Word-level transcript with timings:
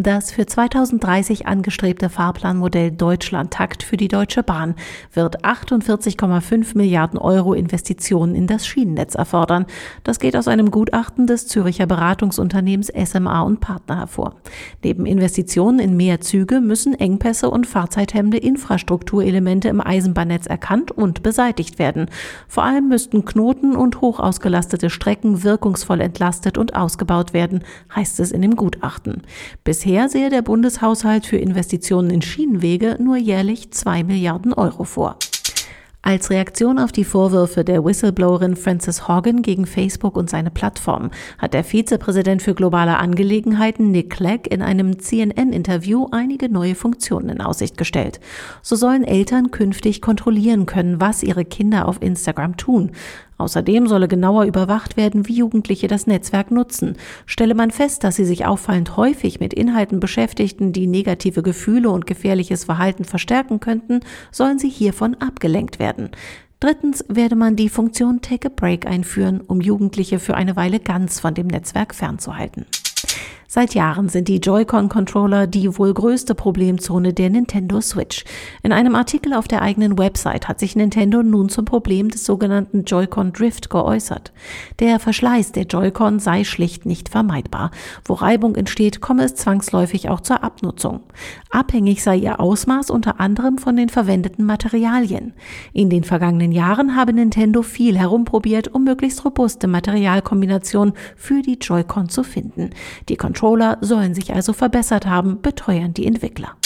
Das 0.00 0.30
für 0.30 0.46
2030 0.46 1.48
angestrebte 1.48 2.08
Fahrplanmodell 2.08 2.92
Deutschland-Takt 2.92 3.82
für 3.82 3.96
die 3.96 4.06
Deutsche 4.06 4.44
Bahn 4.44 4.76
wird 5.12 5.44
48,5 5.44 6.76
Milliarden 6.76 7.18
Euro 7.18 7.52
Investitionen 7.52 8.36
in 8.36 8.46
das 8.46 8.64
Schienennetz 8.64 9.16
erfordern. 9.16 9.66
Das 10.04 10.20
geht 10.20 10.36
aus 10.36 10.46
einem 10.46 10.70
Gutachten 10.70 11.26
des 11.26 11.48
Züricher 11.48 11.86
Beratungsunternehmens 11.86 12.92
SMA 13.06 13.42
und 13.42 13.58
Partner 13.58 13.98
hervor. 13.98 14.36
Neben 14.84 15.04
Investitionen 15.04 15.80
in 15.80 15.96
mehr 15.96 16.20
Züge 16.20 16.60
müssen 16.60 16.94
Engpässe 16.94 17.50
und 17.50 17.66
fahrzeithemmende 17.66 18.38
Infrastrukturelemente 18.38 19.68
im 19.68 19.80
Eisenbahnnetz 19.80 20.46
erkannt 20.46 20.92
und 20.92 21.24
beseitigt 21.24 21.80
werden. 21.80 22.06
Vor 22.46 22.62
allem 22.62 22.86
müssten 22.86 23.24
Knoten 23.24 23.74
und 23.74 24.00
hochausgelastete 24.00 24.90
Strecken 24.90 25.42
wirkungsvoll 25.42 26.00
entlastet 26.00 26.56
und 26.56 26.76
ausgebaut 26.76 27.32
werden, 27.32 27.64
heißt 27.96 28.20
es 28.20 28.30
in 28.30 28.42
dem 28.42 28.54
Gutachten. 28.54 29.22
Bisher 29.64 29.87
Bisher 29.88 30.10
sehe 30.10 30.28
der 30.28 30.42
Bundeshaushalt 30.42 31.24
für 31.24 31.38
Investitionen 31.38 32.10
in 32.10 32.20
Schienenwege 32.20 32.98
nur 33.00 33.16
jährlich 33.16 33.70
zwei 33.70 34.04
Milliarden 34.04 34.52
Euro 34.52 34.84
vor. 34.84 35.16
Als 36.02 36.28
Reaktion 36.28 36.78
auf 36.78 36.92
die 36.92 37.04
Vorwürfe 37.04 37.64
der 37.64 37.82
Whistleblowerin 37.82 38.54
Frances 38.56 39.08
Horgan 39.08 39.40
gegen 39.40 39.64
Facebook 39.64 40.14
und 40.14 40.28
seine 40.28 40.50
Plattform 40.50 41.10
hat 41.38 41.54
der 41.54 41.64
Vizepräsident 41.64 42.42
für 42.42 42.54
globale 42.54 42.98
Angelegenheiten 42.98 43.90
Nick 43.90 44.10
Clegg 44.10 44.50
in 44.50 44.60
einem 44.60 44.98
CNN-Interview 44.98 46.06
einige 46.10 46.50
neue 46.50 46.74
Funktionen 46.74 47.30
in 47.30 47.40
Aussicht 47.40 47.78
gestellt. 47.78 48.20
So 48.60 48.76
sollen 48.76 49.04
Eltern 49.04 49.50
künftig 49.50 50.02
kontrollieren 50.02 50.66
können, 50.66 51.00
was 51.00 51.22
ihre 51.22 51.46
Kinder 51.46 51.88
auf 51.88 52.02
Instagram 52.02 52.58
tun. 52.58 52.92
Außerdem 53.38 53.86
solle 53.86 54.08
genauer 54.08 54.44
überwacht 54.44 54.96
werden, 54.96 55.28
wie 55.28 55.36
Jugendliche 55.36 55.86
das 55.86 56.08
Netzwerk 56.08 56.50
nutzen. 56.50 56.96
Stelle 57.24 57.54
man 57.54 57.70
fest, 57.70 58.02
dass 58.02 58.16
sie 58.16 58.24
sich 58.24 58.44
auffallend 58.46 58.96
häufig 58.96 59.38
mit 59.38 59.54
Inhalten 59.54 60.00
beschäftigten, 60.00 60.72
die 60.72 60.88
negative 60.88 61.42
Gefühle 61.42 61.90
und 61.90 62.06
gefährliches 62.06 62.64
Verhalten 62.64 63.04
verstärken 63.04 63.60
könnten, 63.60 64.00
sollen 64.32 64.58
sie 64.58 64.68
hiervon 64.68 65.14
abgelenkt 65.14 65.78
werden. 65.78 66.10
Drittens 66.60 67.04
werde 67.08 67.36
man 67.36 67.54
die 67.54 67.68
Funktion 67.68 68.20
Take 68.20 68.48
a 68.48 68.52
Break 68.54 68.84
einführen, 68.84 69.40
um 69.40 69.60
Jugendliche 69.60 70.18
für 70.18 70.34
eine 70.34 70.56
Weile 70.56 70.80
ganz 70.80 71.20
von 71.20 71.32
dem 71.34 71.46
Netzwerk 71.46 71.94
fernzuhalten. 71.94 72.66
Seit 73.50 73.72
Jahren 73.72 74.10
sind 74.10 74.28
die 74.28 74.40
Joy-Con-Controller 74.40 75.46
die 75.46 75.78
wohl 75.78 75.94
größte 75.94 76.34
Problemzone 76.34 77.14
der 77.14 77.30
Nintendo 77.30 77.80
Switch. 77.80 78.26
In 78.62 78.74
einem 78.74 78.94
Artikel 78.94 79.32
auf 79.32 79.48
der 79.48 79.62
eigenen 79.62 79.96
Website 79.96 80.48
hat 80.48 80.60
sich 80.60 80.76
Nintendo 80.76 81.22
nun 81.22 81.48
zum 81.48 81.64
Problem 81.64 82.10
des 82.10 82.26
sogenannten 82.26 82.84
Joy-Con 82.84 83.32
Drift 83.32 83.70
geäußert. 83.70 84.34
Der 84.80 85.00
Verschleiß 85.00 85.52
der 85.52 85.62
Joy-Con 85.62 86.18
sei 86.18 86.44
schlicht 86.44 86.84
nicht 86.84 87.08
vermeidbar. 87.08 87.70
Wo 88.04 88.12
Reibung 88.12 88.54
entsteht, 88.54 89.00
komme 89.00 89.24
es 89.24 89.34
zwangsläufig 89.36 90.10
auch 90.10 90.20
zur 90.20 90.44
Abnutzung. 90.44 91.00
Abhängig 91.50 92.02
sei 92.02 92.16
ihr 92.16 92.40
Ausmaß 92.40 92.90
unter 92.90 93.18
anderem 93.18 93.56
von 93.56 93.76
den 93.76 93.88
verwendeten 93.88 94.44
Materialien. 94.44 95.32
In 95.72 95.88
den 95.88 96.04
vergangenen 96.04 96.52
Jahren 96.52 96.96
habe 96.96 97.14
Nintendo 97.14 97.62
viel 97.62 97.96
herumprobiert, 97.96 98.68
um 98.74 98.84
möglichst 98.84 99.24
robuste 99.24 99.68
Materialkombinationen 99.68 100.92
für 101.16 101.40
die 101.40 101.56
Joy-Con 101.58 102.10
zu 102.10 102.22
finden. 102.24 102.72
Die 103.08 103.16
Controller 103.38 103.78
sollen 103.80 104.14
sich 104.14 104.34
also 104.34 104.52
verbessert 104.52 105.06
haben, 105.06 105.40
beteuern 105.40 105.94
die 105.94 106.08
Entwickler. 106.08 106.56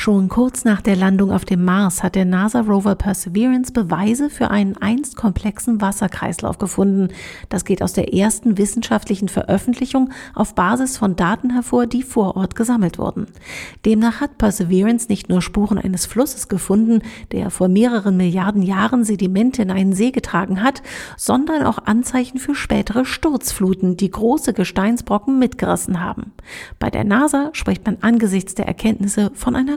Schon 0.00 0.28
kurz 0.28 0.64
nach 0.64 0.80
der 0.80 0.94
Landung 0.94 1.32
auf 1.32 1.44
dem 1.44 1.64
Mars 1.64 2.04
hat 2.04 2.14
der 2.14 2.24
NASA-Rover 2.24 2.94
Perseverance 2.94 3.72
Beweise 3.72 4.30
für 4.30 4.48
einen 4.48 4.76
einst 4.76 5.16
komplexen 5.16 5.80
Wasserkreislauf 5.80 6.58
gefunden. 6.58 7.08
Das 7.48 7.64
geht 7.64 7.82
aus 7.82 7.94
der 7.94 8.14
ersten 8.14 8.58
wissenschaftlichen 8.58 9.28
Veröffentlichung 9.28 10.10
auf 10.36 10.54
Basis 10.54 10.96
von 10.96 11.16
Daten 11.16 11.50
hervor, 11.50 11.88
die 11.88 12.04
vor 12.04 12.36
Ort 12.36 12.54
gesammelt 12.54 12.96
wurden. 12.96 13.26
Demnach 13.84 14.20
hat 14.20 14.38
Perseverance 14.38 15.08
nicht 15.08 15.28
nur 15.28 15.42
Spuren 15.42 15.78
eines 15.78 16.06
Flusses 16.06 16.46
gefunden, 16.46 17.02
der 17.32 17.50
vor 17.50 17.66
mehreren 17.66 18.16
Milliarden 18.16 18.62
Jahren 18.62 19.02
Sedimente 19.02 19.62
in 19.62 19.72
einen 19.72 19.94
See 19.94 20.12
getragen 20.12 20.62
hat, 20.62 20.80
sondern 21.16 21.64
auch 21.64 21.78
Anzeichen 21.86 22.38
für 22.38 22.54
spätere 22.54 23.04
Sturzfluten, 23.04 23.96
die 23.96 24.12
große 24.12 24.52
Gesteinsbrocken 24.52 25.40
mitgerissen 25.40 26.00
haben. 26.00 26.34
Bei 26.78 26.88
der 26.88 27.02
NASA 27.02 27.50
spricht 27.52 27.84
man 27.84 27.98
angesichts 28.00 28.54
der 28.54 28.68
Erkenntnisse 28.68 29.32
von 29.34 29.56
einer 29.56 29.76